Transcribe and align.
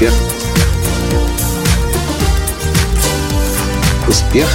Успех. 0.00 0.14
Успех. 4.08 4.48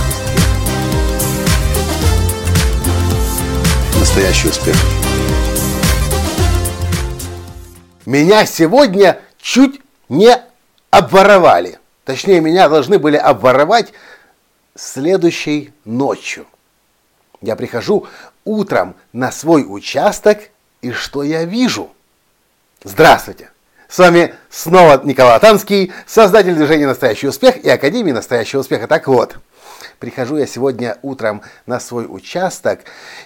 Настоящий 3.99 4.47
успех. 4.47 4.75
Меня 8.07 8.47
сегодня 8.47 9.21
чуть 9.38 9.81
не 10.09 10.35
обворовали. 10.89 11.77
Точнее, 12.05 12.41
меня 12.41 12.67
должны 12.67 12.98
были 12.98 13.17
обворовать 13.17 13.93
следующей 14.73 15.73
ночью. 15.84 16.48
Я 17.41 17.55
прихожу 17.55 18.07
утром 18.45 18.95
на 19.13 19.31
свой 19.31 19.63
участок, 19.67 20.39
и 20.81 20.89
что 20.89 21.21
я 21.21 21.43
вижу? 21.43 21.91
Здравствуйте! 22.84 23.52
С 23.88 23.99
вами 23.99 24.34
снова 24.49 24.99
Николай 25.03 25.39
Танский, 25.39 25.94
создатель 26.07 26.55
движения 26.55 26.88
«Настоящий 26.88 27.27
успех» 27.27 27.57
и 27.57 27.70
Академии 27.70 28.11
«Настоящего 28.11 28.61
успеха». 28.61 28.88
Так 28.88 29.08
вот, 29.08 29.38
прихожу 29.99 30.38
я 30.38 30.48
сегодня 30.48 30.98
утром 31.03 31.44
на 31.67 31.80
свой 31.80 32.08
участок. 32.09 32.80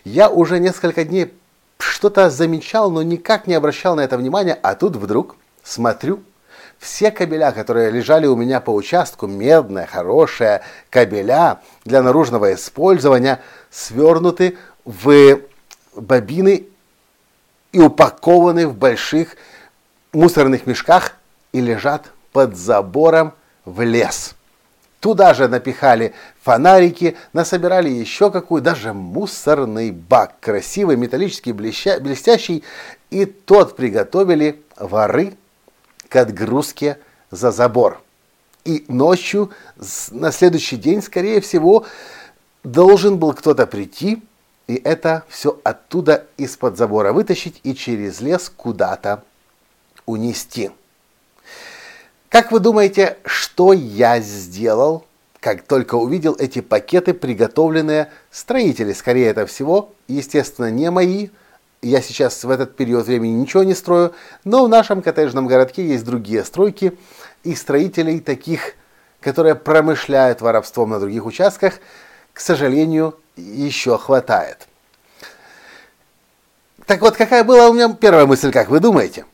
Я 0.04 0.30
уже 0.30 0.60
несколько 0.60 1.06
дней 1.06 1.34
что-то 1.80 2.30
замечал, 2.30 2.92
но 2.92 3.02
никак 3.04 3.48
не 3.48 3.54
обращал 3.54 3.96
на 3.96 4.02
это 4.02 4.18
внимания, 4.18 4.58
а 4.62 4.76
тут 4.76 4.98
вдруг 4.98 5.38
смотрю, 5.64 6.22
все 6.78 7.10
кабеля, 7.10 7.54
которые 7.54 7.90
лежали 7.90 8.28
у 8.28 8.36
меня 8.36 8.60
по 8.60 8.72
участку, 8.72 9.28
медные, 9.28 9.86
хорошие 9.86 10.62
кабеля 10.90 11.62
для 11.86 12.02
наружного 12.02 12.54
использования, 12.54 13.42
свернуты 13.72 14.58
в 14.84 15.40
бобины 15.96 16.68
и 17.72 17.80
упакованы 17.80 18.68
в 18.68 18.76
больших 18.76 19.38
мусорных 20.14 20.66
мешках 20.66 21.14
и 21.52 21.62
лежат 21.62 22.12
под 22.32 22.56
забором 22.56 23.34
в 23.66 23.82
лес. 23.82 24.36
Туда 25.00 25.34
же 25.34 25.48
напихали 25.48 26.14
фонарики, 26.42 27.16
насобирали 27.32 27.90
еще 27.90 28.32
какую, 28.32 28.62
даже 28.62 28.94
мусорный 28.94 29.92
бак, 29.92 30.36
красивый, 30.42 30.98
металлический, 30.98 31.54
блестя, 31.54 32.00
блестящий, 32.00 32.64
и 33.10 33.26
тот 33.26 33.78
приготовили 33.78 34.62
воры 34.78 35.36
к 36.10 36.16
отгрузке 36.18 36.98
за 37.32 37.52
забор. 37.52 38.02
И 38.66 38.84
ночью, 38.90 39.52
на 40.12 40.32
следующий 40.34 40.76
день, 40.76 41.02
скорее 41.02 41.40
всего, 41.40 41.86
должен 42.64 43.18
был 43.18 43.34
кто-то 43.34 43.66
прийти 43.68 44.22
и 44.70 44.76
это 44.84 45.24
все 45.30 45.60
оттуда 45.64 46.28
из-под 46.38 46.78
забора 46.78 47.12
вытащить 47.12 47.60
и 47.64 47.74
через 47.74 48.22
лес 48.22 48.52
куда-то 48.56 49.24
унести. 50.10 50.72
Как 52.30 52.52
вы 52.52 52.60
думаете, 52.60 53.18
что 53.26 53.74
я 53.74 54.20
сделал, 54.20 55.06
как 55.40 55.64
только 55.64 55.96
увидел 55.96 56.36
эти 56.38 56.62
пакеты, 56.62 57.14
приготовленные 57.14 58.12
строители? 58.32 58.94
Скорее 58.94 59.28
это 59.28 59.46
всего, 59.46 59.94
естественно, 60.08 60.70
не 60.70 60.92
мои. 60.92 61.30
Я 61.82 62.02
сейчас 62.02 62.44
в 62.44 62.50
этот 62.50 62.76
период 62.76 63.06
времени 63.06 63.32
ничего 63.32 63.64
не 63.64 63.74
строю, 63.74 64.14
но 64.44 64.66
в 64.66 64.70
нашем 64.70 65.02
коттеджном 65.02 65.48
городке 65.48 65.88
есть 65.88 66.04
другие 66.04 66.44
стройки 66.44 66.98
и 67.44 67.56
строителей 67.56 68.20
таких, 68.20 68.74
которые 69.22 69.56
промышляют 69.56 70.42
воровством 70.42 70.90
на 70.90 71.00
других 71.00 71.26
участках, 71.26 71.76
к 72.34 72.40
сожалению, 72.42 73.16
еще 73.38 73.98
хватает. 73.98 74.68
Так 76.86 77.02
вот, 77.02 77.16
какая 77.16 77.44
была 77.44 77.70
у 77.70 77.74
меня 77.74 77.94
первая 77.94 78.26
мысль, 78.26 78.52
как 78.52 78.70
вы 78.70 78.80
думаете? 78.80 79.26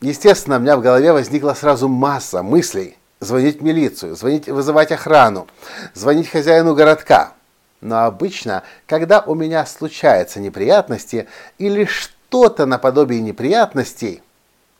Естественно, 0.00 0.56
у 0.56 0.60
меня 0.60 0.76
в 0.76 0.80
голове 0.80 1.12
возникла 1.12 1.54
сразу 1.54 1.88
масса 1.88 2.42
мыслей. 2.42 2.96
Звонить 3.20 3.60
в 3.60 3.64
милицию, 3.64 4.14
звонить, 4.14 4.46
вызывать 4.46 4.92
охрану, 4.92 5.48
звонить 5.92 6.28
хозяину 6.28 6.76
городка. 6.76 7.32
Но 7.80 8.04
обычно, 8.04 8.62
когда 8.86 9.20
у 9.20 9.34
меня 9.34 9.66
случаются 9.66 10.38
неприятности 10.38 11.26
или 11.58 11.84
что-то 11.84 12.64
наподобие 12.64 13.20
неприятностей, 13.20 14.22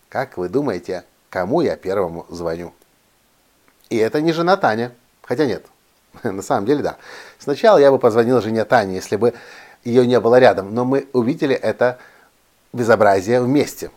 как 0.08 0.36
вы 0.36 0.48
думаете, 0.48 1.04
кому 1.30 1.62
я 1.62 1.74
первому 1.74 2.26
звоню? 2.28 2.72
И 3.90 3.96
это 3.96 4.20
не 4.20 4.32
жена 4.32 4.56
Таня. 4.56 4.92
Хотя 5.22 5.44
нет, 5.44 5.66
на 6.22 6.42
самом 6.42 6.64
деле 6.64 6.82
да. 6.82 6.96
Сначала 7.40 7.78
я 7.78 7.90
бы 7.90 7.98
позвонил 7.98 8.40
жене 8.40 8.64
Тане, 8.64 8.94
если 8.94 9.16
бы 9.16 9.34
ее 9.82 10.06
не 10.06 10.20
было 10.20 10.38
рядом, 10.38 10.74
но 10.74 10.84
мы 10.84 11.08
увидели 11.12 11.56
это 11.56 11.98
безобразие 12.72 13.40
вместе. 13.40 13.90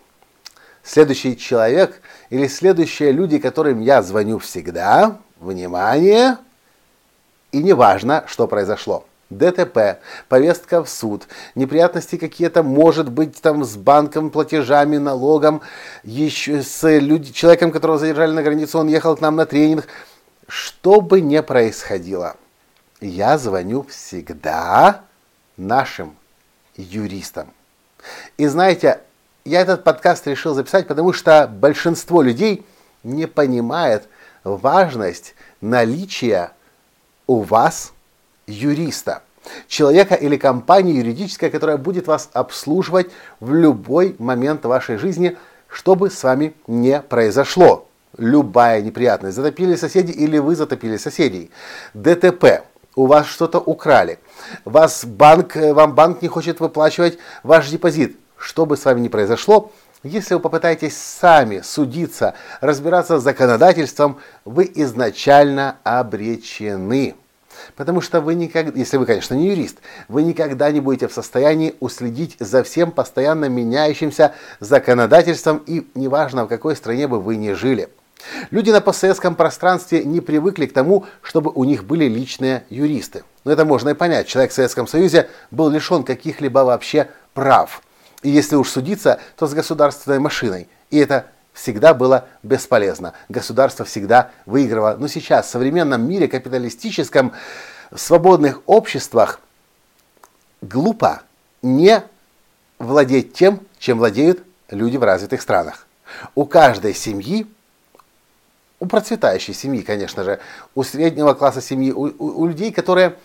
Следующий 0.83 1.37
человек 1.37 2.01
или 2.29 2.47
следующие 2.47 3.11
люди, 3.11 3.39
которым 3.39 3.81
я 3.81 4.01
звоню 4.01 4.39
всегда, 4.39 5.17
внимание, 5.39 6.37
и 7.51 7.61
неважно, 7.61 8.23
что 8.27 8.47
произошло. 8.47 9.05
ДТП, 9.29 10.01
повестка 10.27 10.83
в 10.83 10.89
суд, 10.89 11.27
неприятности 11.55 12.17
какие-то, 12.17 12.63
может 12.63 13.09
быть, 13.09 13.41
там 13.41 13.63
с 13.63 13.77
банком, 13.77 14.29
платежами, 14.29 14.97
налогом, 14.97 15.61
еще 16.03 16.63
с 16.63 16.99
люди, 16.99 17.31
человеком, 17.31 17.71
которого 17.71 17.97
задержали 17.97 18.33
на 18.33 18.43
границе, 18.43 18.77
он 18.77 18.87
ехал 18.89 19.15
к 19.15 19.21
нам 19.21 19.37
на 19.37 19.45
тренинг. 19.45 19.87
Что 20.47 20.99
бы 20.99 21.21
ни 21.21 21.39
происходило, 21.39 22.35
я 22.99 23.37
звоню 23.37 23.83
всегда 23.83 25.01
нашим 25.55 26.15
юристам. 26.75 27.47
И 28.37 28.47
знаете, 28.47 28.99
я 29.45 29.61
этот 29.61 29.83
подкаст 29.83 30.27
решил 30.27 30.53
записать, 30.53 30.87
потому 30.87 31.13
что 31.13 31.47
большинство 31.51 32.21
людей 32.21 32.65
не 33.03 33.27
понимает 33.27 34.07
важность 34.43 35.35
наличия 35.61 36.51
у 37.27 37.41
вас 37.41 37.93
юриста. 38.47 39.23
Человека 39.67 40.13
или 40.13 40.37
компании 40.37 40.95
юридической, 40.95 41.49
которая 41.49 41.77
будет 41.77 42.05
вас 42.05 42.29
обслуживать 42.33 43.09
в 43.39 43.53
любой 43.53 44.15
момент 44.19 44.65
вашей 44.65 44.97
жизни, 44.97 45.37
что 45.67 45.95
бы 45.95 46.11
с 46.11 46.23
вами 46.23 46.53
не 46.67 47.01
произошло. 47.01 47.87
Любая 48.17 48.81
неприятность. 48.81 49.37
Затопили 49.37 49.75
соседи 49.75 50.11
или 50.11 50.37
вы 50.37 50.55
затопили 50.55 50.97
соседей. 50.97 51.49
ДТП. 51.93 52.63
У 52.95 53.07
вас 53.07 53.25
что-то 53.25 53.59
украли. 53.59 54.19
Вас 54.65 55.05
банк, 55.05 55.55
вам 55.55 55.95
банк 55.95 56.21
не 56.21 56.27
хочет 56.27 56.59
выплачивать 56.59 57.17
ваш 57.41 57.69
депозит 57.69 58.17
что 58.41 58.65
бы 58.65 58.77
с 58.77 58.85
вами 58.85 59.01
ни 59.01 59.07
произошло, 59.07 59.71
если 60.03 60.33
вы 60.33 60.39
попытаетесь 60.39 60.97
сами 60.97 61.61
судиться, 61.61 62.33
разбираться 62.59 63.19
с 63.19 63.23
законодательством, 63.23 64.17
вы 64.45 64.69
изначально 64.73 65.77
обречены. 65.83 67.15
Потому 67.75 68.01
что 68.01 68.21
вы 68.21 68.33
никогда, 68.33 68.77
если 68.77 68.97
вы, 68.97 69.05
конечно, 69.05 69.35
не 69.35 69.49
юрист, 69.49 69.77
вы 70.07 70.23
никогда 70.23 70.71
не 70.71 70.79
будете 70.79 71.07
в 71.07 71.13
состоянии 71.13 71.75
уследить 71.79 72.35
за 72.39 72.63
всем 72.63 72.91
постоянно 72.91 73.45
меняющимся 73.45 74.33
законодательством 74.59 75.61
и 75.67 75.87
неважно, 75.93 76.45
в 76.45 76.47
какой 76.47 76.75
стране 76.75 77.07
бы 77.07 77.19
вы 77.19 77.35
ни 77.35 77.53
жили. 77.53 77.89
Люди 78.49 78.71
на 78.71 78.81
постсоветском 78.81 79.35
пространстве 79.35 80.03
не 80.03 80.21
привыкли 80.21 80.65
к 80.65 80.73
тому, 80.73 81.05
чтобы 81.21 81.51
у 81.53 81.63
них 81.63 81.83
были 81.83 82.05
личные 82.05 82.63
юристы. 82.69 83.23
Но 83.43 83.51
это 83.51 83.65
можно 83.65 83.89
и 83.89 83.93
понять. 83.93 84.27
Человек 84.27 84.51
в 84.51 84.55
Советском 84.55 84.87
Союзе 84.87 85.29
был 85.51 85.69
лишен 85.69 86.03
каких-либо 86.03 86.59
вообще 86.59 87.09
прав. 87.33 87.81
И 88.23 88.29
если 88.29 88.55
уж 88.55 88.69
судиться, 88.69 89.19
то 89.35 89.47
с 89.47 89.53
государственной 89.53 90.19
машиной. 90.19 90.67
И 90.89 90.97
это 90.97 91.27
всегда 91.53 91.93
было 91.93 92.27
бесполезно. 92.43 93.13
Государство 93.29 93.83
всегда 93.85 94.31
выигрывало. 94.45 94.95
Но 94.97 95.07
сейчас, 95.07 95.47
в 95.47 95.49
современном 95.49 96.07
мире, 96.07 96.27
капиталистическом, 96.27 97.33
в 97.89 97.97
свободных 97.97 98.61
обществах, 98.67 99.39
глупо 100.61 101.23
не 101.61 102.03
владеть 102.77 103.33
тем, 103.33 103.59
чем 103.79 103.97
владеют 103.97 104.43
люди 104.69 104.97
в 104.97 105.03
развитых 105.03 105.41
странах. 105.41 105.87
У 106.35 106.45
каждой 106.45 106.93
семьи, 106.93 107.47
у 108.79 108.85
процветающей 108.85 109.53
семьи, 109.53 109.81
конечно 109.81 110.23
же, 110.23 110.39
у 110.75 110.83
среднего 110.83 111.33
класса 111.33 111.61
семьи, 111.61 111.91
у, 111.91 112.05
у, 112.05 112.41
у 112.41 112.45
людей, 112.47 112.71
которые 112.71 113.17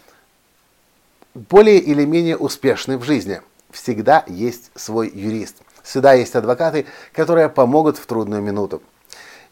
более 1.35 1.79
или 1.79 2.05
менее 2.05 2.39
успешны 2.39 2.97
в 2.97 3.05
жизни– 3.05 3.43
всегда 3.71 4.25
есть 4.27 4.71
свой 4.75 5.11
юрист. 5.13 5.57
Всегда 5.83 6.15
есть 6.15 6.35
адвокаты, 6.35 6.87
которые 7.13 7.49
помогут 7.49 7.97
в 7.97 8.07
трудную 8.07 8.43
минуту. 8.43 8.83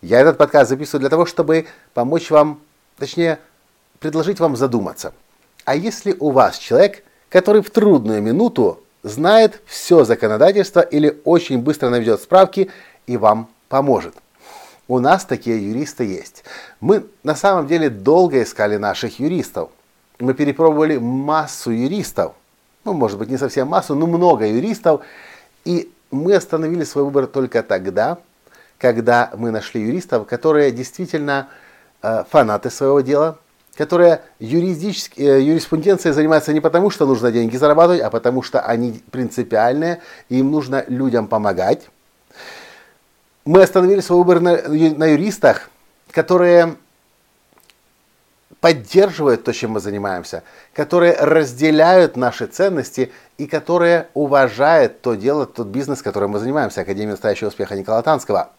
Я 0.02 0.20
этот 0.20 0.36
подкаст 0.36 0.68
записываю 0.68 1.00
для 1.00 1.10
того, 1.10 1.26
чтобы 1.26 1.66
помочь 1.94 2.30
вам, 2.30 2.60
точнее, 2.98 3.38
предложить 4.00 4.40
вам 4.40 4.56
задуматься. 4.56 5.14
А 5.64 5.76
если 5.76 6.14
у 6.18 6.30
вас 6.30 6.58
человек, 6.58 7.04
который 7.28 7.62
в 7.62 7.70
трудную 7.70 8.20
минуту 8.20 8.80
знает 9.02 9.60
все 9.66 10.04
законодательство 10.04 10.80
или 10.80 11.20
очень 11.24 11.58
быстро 11.58 11.88
наведет 11.88 12.20
справки 12.20 12.70
и 13.06 13.16
вам 13.16 13.48
поможет? 13.68 14.14
У 14.88 14.98
нас 14.98 15.24
такие 15.24 15.70
юристы 15.70 16.04
есть. 16.04 16.44
Мы 16.80 17.06
на 17.22 17.34
самом 17.34 17.66
деле 17.66 17.88
долго 17.88 18.42
искали 18.42 18.76
наших 18.76 19.20
юристов. 19.20 19.70
Мы 20.18 20.34
перепробовали 20.34 20.98
массу 20.98 21.70
юристов– 21.70 22.34
ну, 22.84 22.92
может 22.92 23.18
быть, 23.18 23.28
не 23.28 23.38
совсем 23.38 23.68
массу, 23.68 23.94
но 23.94 24.06
много 24.06 24.46
юристов. 24.46 25.02
И 25.64 25.90
мы 26.10 26.34
остановили 26.34 26.84
свой 26.84 27.04
выбор 27.04 27.26
только 27.26 27.62
тогда, 27.62 28.18
когда 28.78 29.30
мы 29.36 29.50
нашли 29.50 29.80
юристов, 29.80 30.26
которые 30.26 30.70
действительно 30.70 31.48
э, 32.02 32.24
фанаты 32.30 32.70
своего 32.70 33.00
дела, 33.00 33.38
которые 33.76 34.20
юридически, 34.38 35.20
э, 35.20 35.40
юриспруденцией 35.40 36.12
занимаются 36.14 36.52
не 36.52 36.60
потому, 36.60 36.90
что 36.90 37.06
нужно 37.06 37.32
деньги 37.32 37.56
зарабатывать, 37.56 38.02
а 38.02 38.10
потому 38.10 38.42
что 38.42 38.60
они 38.60 39.02
принципиальные, 39.10 40.00
и 40.28 40.38
им 40.38 40.50
нужно 40.50 40.84
людям 40.88 41.26
помогать. 41.26 41.88
Мы 43.44 43.62
остановили 43.62 44.00
свой 44.00 44.18
выбор 44.18 44.40
на, 44.40 44.56
на 44.68 45.06
юристах, 45.06 45.70
которые 46.10 46.76
поддерживают 48.64 49.44
то, 49.44 49.52
чем 49.52 49.72
мы 49.72 49.80
занимаемся, 49.80 50.42
которые 50.72 51.12
разделяют 51.12 52.16
наши 52.16 52.46
ценности 52.46 53.12
и 53.36 53.46
которые 53.46 54.08
уважают 54.14 55.02
то 55.02 55.16
дело, 55.16 55.44
тот 55.44 55.66
бизнес, 55.66 56.00
которым 56.00 56.30
мы 56.30 56.38
занимаемся, 56.38 56.80
Академия 56.80 57.10
настоящего 57.10 57.48
успеха 57.48 57.76
Никола 57.76 58.00
Танского. 58.00 58.52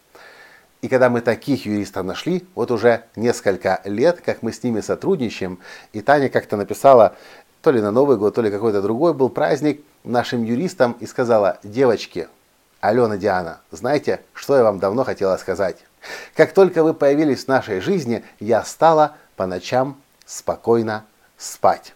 И 0.84 0.90
когда 0.90 1.10
мы 1.10 1.22
таких 1.22 1.66
юристов 1.66 2.06
нашли, 2.06 2.46
вот 2.54 2.69
уже 2.69 3.06
несколько 3.16 3.81
лет, 3.84 4.22
как 4.24 4.44
мы 4.44 4.54
с 4.54 4.62
ними 4.62 4.81
сотрудничаем, 4.81 5.57
и 5.92 6.02
Таня 6.02 6.30
как-то 6.30 6.56
написала, 6.56 7.16
то 7.63 7.72
ли 7.72 7.81
на 7.81 7.90
Новый 7.90 8.18
год, 8.18 8.36
то 8.36 8.44
ли 8.44 8.52
какой-то 8.52 8.84
другой 8.84 9.16
был 9.16 9.30
праздник 9.30 9.84
нашим 10.04 10.44
юристам 10.44 10.96
и 11.00 11.07
сказала, 11.07 11.57
девочки, 11.63 12.28
Алена, 12.80 13.18
Диана, 13.18 13.62
знаете, 13.72 14.22
что 14.36 14.56
я 14.56 14.63
вам 14.63 14.78
давно 14.78 15.04
хотела 15.04 15.36
сказать? 15.38 15.78
Как 16.36 16.54
только 16.54 16.84
вы 16.84 16.94
появились 16.94 17.46
в 17.46 17.48
нашей 17.48 17.80
жизни, 17.80 18.24
я 18.40 18.63
стала 18.63 19.16
по 19.36 19.46
ночам 19.46 19.98
спокойно 20.26 21.06
спать. 21.38 21.94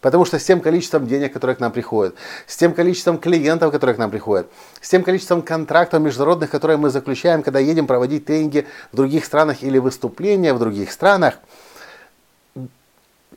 Потому 0.00 0.24
что 0.24 0.38
с 0.38 0.44
тем 0.44 0.60
количеством 0.60 1.06
денег, 1.06 1.32
которые 1.32 1.56
к 1.56 1.60
нам 1.60 1.72
приходят, 1.72 2.14
с 2.46 2.56
тем 2.56 2.72
количеством 2.72 3.18
клиентов, 3.18 3.70
которые 3.70 3.96
к 3.96 3.98
нам 3.98 4.10
приходят, 4.10 4.50
с 4.80 4.88
тем 4.88 5.02
количеством 5.02 5.42
контрактов 5.42 6.00
международных, 6.00 6.50
которые 6.50 6.78
мы 6.78 6.88
заключаем, 6.88 7.42
когда 7.42 7.58
едем 7.58 7.86
проводить 7.86 8.24
тренинги 8.24 8.66
в 8.92 8.96
других 8.96 9.26
странах 9.26 9.62
или 9.62 9.76
выступления 9.78 10.54
в 10.54 10.58
других 10.58 10.90
странах, 10.90 11.34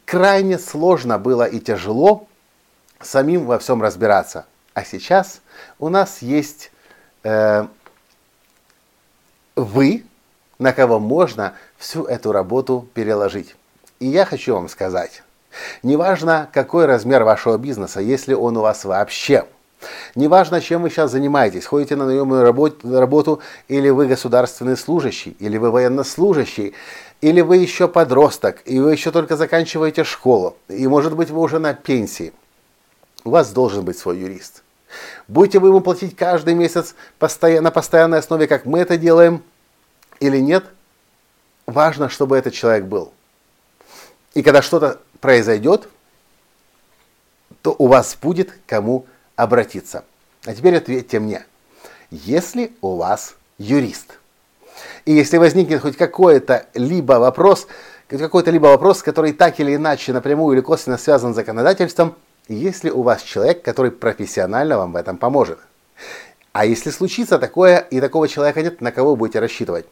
крайне 0.06 0.58
сложно 0.58 1.20
было 1.20 1.44
и 1.44 1.60
тяжело 1.60 2.28
самим 3.02 3.46
во 3.46 3.60
всем 3.60 3.82
разбираться. 3.82 4.46
А 4.74 4.86
сейчас 4.86 5.42
у 5.80 5.90
нас 5.90 6.22
есть 6.22 6.72
э, 7.24 7.68
вы, 9.56 10.06
на 10.63 10.71
кого 10.71 10.98
можно 10.98 11.56
всю 11.77 12.06
эту 12.06 12.31
работу 12.31 12.88
переложить. 12.94 13.57
И 14.00 14.07
я 14.07 14.24
хочу 14.24 14.54
вам 14.54 14.69
сказать, 14.69 15.21
неважно 15.83 16.50
какой 16.54 16.86
размер 16.86 17.25
вашего 17.25 17.57
бизнеса, 17.57 18.00
если 18.00 18.33
он 18.33 18.56
у 18.56 18.62
вас 18.62 18.86
вообще, 18.86 19.45
неважно 20.15 20.62
чем 20.62 20.83
вы 20.83 20.89
сейчас 20.89 21.12
занимаетесь, 21.12 21.65
ходите 21.65 21.98
на 21.98 22.06
наемную 22.06 22.45
работу, 22.45 23.42
или 23.68 23.89
вы 23.89 24.07
государственный 24.07 24.77
служащий, 24.77 25.36
или 25.39 25.57
вы 25.57 25.69
военнослужащий, 25.69 26.74
или 27.19 27.42
вы 27.42 27.57
еще 27.57 27.89
подросток, 27.89 28.62
и 28.63 28.80
вы 28.80 28.94
еще 28.94 29.12
только 29.12 29.36
заканчиваете 29.36 30.06
школу, 30.06 30.56
и 30.69 30.88
может 30.88 31.13
быть 31.13 31.30
вы 31.30 31.42
уже 31.42 31.60
на 31.60 31.74
пенсии, 31.74 32.31
у 33.25 33.31
вас 33.31 33.51
должен 33.51 33.83
быть 33.83 33.98
свой 33.98 34.18
юрист. 34.18 34.63
Будете 35.27 35.60
вы 35.60 35.68
ему 35.68 35.81
платить 35.81 36.15
каждый 36.15 36.54
месяц 36.54 36.95
на 37.19 37.71
постоянной 37.71 38.19
основе, 38.19 38.48
как 38.48 38.65
мы 38.65 38.80
это 38.80 38.95
делаем, 38.95 39.44
или 40.24 40.38
нет, 40.40 40.66
важно, 41.66 42.08
чтобы 42.08 42.38
этот 42.38 42.54
человек 42.54 42.86
был. 42.86 43.12
И 44.34 44.42
когда 44.42 44.62
что-то 44.62 45.02
произойдет, 45.20 45.90
то 47.62 47.75
у 47.78 47.88
вас 47.88 48.18
будет 48.22 48.54
кому 48.66 49.06
обратиться. 49.36 50.06
А 50.46 50.54
теперь 50.54 50.78
ответьте 50.78 51.20
мне, 51.20 51.46
если 52.10 52.72
у 52.81 52.96
вас 52.96 53.36
юрист, 53.58 54.18
и 55.06 55.12
если 55.12 55.38
возникнет 55.38 55.81
хоть 55.81 55.98
какой-то 55.98 56.68
либо 56.74 57.14
вопрос, 57.14 57.68
какой-то 58.08 58.50
либо 58.50 58.68
вопрос, 58.68 59.04
который 59.04 59.34
так 59.34 59.60
или 59.60 59.75
иначе 59.75 60.14
напрямую 60.14 60.56
или 60.56 60.62
косвенно 60.62 60.98
связан 60.98 61.34
с 61.34 61.36
законодательством, 61.36 62.16
если 62.48 62.90
у 62.90 63.02
вас 63.02 63.22
человек, 63.24 63.62
который 63.62 63.92
профессионально 63.92 64.78
вам 64.78 64.94
в 64.94 64.96
этом 64.96 65.18
поможет. 65.18 65.60
А 66.54 66.66
если 66.66 66.92
случится 66.92 67.40
такое, 67.40 67.80
и 67.80 68.00
такого 68.00 68.28
человека 68.28 68.62
нет, 68.62 68.80
на 68.80 68.92
кого 68.92 69.16
будете 69.16 69.40
рассчитывать? 69.40 69.86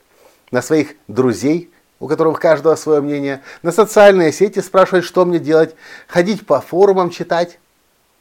На 0.51 0.61
своих 0.61 0.95
друзей, 1.07 1.71
у 1.99 2.07
которых 2.07 2.39
каждого 2.39 2.75
свое 2.75 3.01
мнение, 3.01 3.41
на 3.63 3.71
социальные 3.71 4.31
сети 4.31 4.59
спрашивать, 4.59 5.05
что 5.05 5.25
мне 5.25 5.39
делать, 5.39 5.75
ходить 6.07 6.45
по 6.45 6.59
форумам 6.61 7.09
читать. 7.09 7.57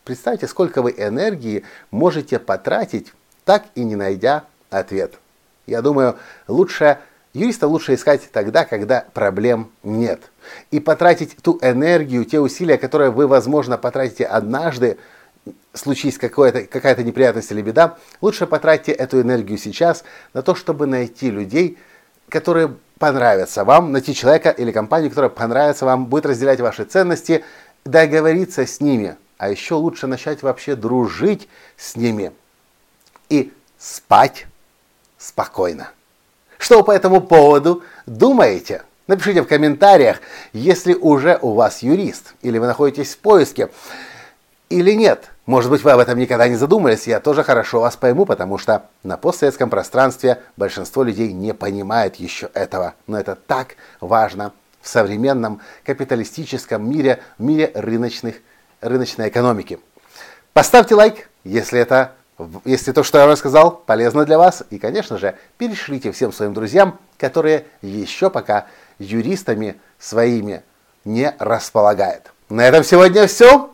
Представьте, 0.04 0.46
сколько 0.46 0.80
вы 0.82 0.94
энергии 0.96 1.64
можете 1.90 2.38
потратить, 2.38 3.12
так 3.44 3.64
и 3.74 3.84
не 3.84 3.96
найдя 3.96 4.44
ответ. 4.70 5.14
Я 5.66 5.82
думаю, 5.82 6.16
лучше 6.46 6.98
юриста 7.32 7.68
лучше 7.68 7.94
искать 7.94 8.28
тогда, 8.32 8.64
когда 8.64 9.04
проблем 9.12 9.70
нет. 9.82 10.30
И 10.70 10.80
потратить 10.80 11.36
ту 11.42 11.58
энергию, 11.62 12.24
те 12.24 12.40
усилия, 12.40 12.78
которые 12.78 13.10
вы, 13.10 13.26
возможно, 13.26 13.78
потратите 13.78 14.24
однажды, 14.24 14.98
случись 15.72 16.18
какая-то 16.18 17.02
неприятность 17.02 17.50
или 17.50 17.62
беда, 17.62 17.96
лучше 18.20 18.46
потратьте 18.46 18.92
эту 18.92 19.20
энергию 19.20 19.58
сейчас 19.58 20.04
на 20.34 20.42
то, 20.42 20.54
чтобы 20.54 20.86
найти 20.86 21.30
людей, 21.30 21.78
которые 22.30 22.76
понравятся 22.98 23.64
вам, 23.64 23.92
найти 23.92 24.14
человека 24.14 24.50
или 24.50 24.72
компанию, 24.72 25.10
которая 25.10 25.30
понравится 25.30 25.84
вам, 25.84 26.06
будет 26.06 26.26
разделять 26.26 26.60
ваши 26.60 26.84
ценности, 26.84 27.44
договориться 27.84 28.66
с 28.66 28.80
ними, 28.80 29.16
а 29.38 29.48
еще 29.48 29.74
лучше 29.74 30.06
начать 30.06 30.42
вообще 30.42 30.76
дружить 30.76 31.48
с 31.76 31.96
ними 31.96 32.32
и 33.28 33.52
спать 33.78 34.46
спокойно. 35.18 35.90
Что 36.58 36.82
по 36.82 36.90
этому 36.90 37.22
поводу 37.22 37.82
думаете? 38.06 38.82
Напишите 39.06 39.42
в 39.42 39.48
комментариях, 39.48 40.20
если 40.52 40.94
уже 40.94 41.38
у 41.40 41.54
вас 41.54 41.82
юрист 41.82 42.34
или 42.42 42.58
вы 42.58 42.66
находитесь 42.66 43.14
в 43.14 43.18
поиске 43.18 43.70
или 44.68 44.92
нет. 44.92 45.30
Может 45.50 45.68
быть, 45.68 45.82
вы 45.82 45.90
об 45.90 45.98
этом 45.98 46.16
никогда 46.16 46.46
не 46.46 46.54
задумывались, 46.54 47.08
я 47.08 47.18
тоже 47.18 47.42
хорошо 47.42 47.80
вас 47.80 47.96
пойму, 47.96 48.24
потому 48.24 48.56
что 48.56 48.84
на 49.02 49.16
постсоветском 49.16 49.68
пространстве 49.68 50.40
большинство 50.56 51.02
людей 51.02 51.32
не 51.32 51.52
понимает 51.54 52.14
еще 52.14 52.50
этого. 52.54 52.94
Но 53.08 53.18
это 53.18 53.34
так 53.34 53.74
важно 54.00 54.52
в 54.80 54.86
современном 54.86 55.60
капиталистическом 55.82 56.88
мире, 56.88 57.20
в 57.36 57.42
мире 57.42 57.72
рыночных, 57.74 58.36
рыночной 58.80 59.28
экономики. 59.28 59.80
Поставьте 60.52 60.94
лайк, 60.94 61.28
если 61.42 61.80
это 61.80 62.12
если 62.64 62.92
то, 62.92 63.02
что 63.02 63.18
я 63.18 63.26
рассказал, 63.26 63.72
полезно 63.72 64.24
для 64.24 64.38
вас. 64.38 64.62
И, 64.70 64.78
конечно 64.78 65.18
же, 65.18 65.34
перешлите 65.58 66.12
всем 66.12 66.32
своим 66.32 66.54
друзьям, 66.54 67.00
которые 67.18 67.66
еще 67.82 68.30
пока 68.30 68.66
юристами 69.00 69.80
своими 69.98 70.62
не 71.04 71.34
располагают. 71.40 72.30
На 72.48 72.68
этом 72.68 72.84
сегодня 72.84 73.26
все. 73.26 73.68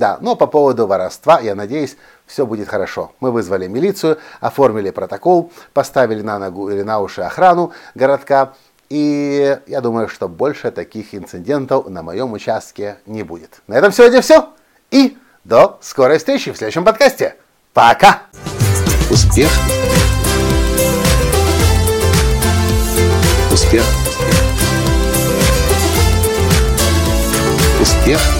Да, 0.00 0.16
но 0.22 0.34
по 0.34 0.46
поводу 0.46 0.86
воровства, 0.86 1.40
я 1.40 1.54
надеюсь, 1.54 1.98
все 2.24 2.46
будет 2.46 2.70
хорошо. 2.70 3.12
Мы 3.20 3.30
вызвали 3.30 3.66
милицию, 3.66 4.16
оформили 4.40 4.88
протокол, 4.88 5.52
поставили 5.74 6.22
на 6.22 6.38
ногу 6.38 6.70
или 6.70 6.80
на 6.80 7.00
уши 7.00 7.20
охрану 7.20 7.72
городка. 7.94 8.54
И 8.88 9.58
я 9.66 9.82
думаю, 9.82 10.08
что 10.08 10.26
больше 10.26 10.70
таких 10.70 11.14
инцидентов 11.14 11.86
на 11.90 12.02
моем 12.02 12.32
участке 12.32 12.96
не 13.04 13.24
будет. 13.24 13.60
На 13.66 13.74
этом 13.74 13.92
сегодня 13.92 14.22
все. 14.22 14.48
И 14.90 15.18
до 15.44 15.78
скорой 15.82 16.16
встречи 16.16 16.50
в 16.50 16.56
следующем 16.56 16.86
подкасте. 16.86 17.36
Пока! 17.74 18.22
Успех! 19.10 19.50
Успех! 23.52 23.84
Успех! 27.82 28.39